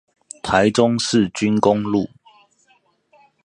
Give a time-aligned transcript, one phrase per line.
[0.41, 2.09] 台中市軍功路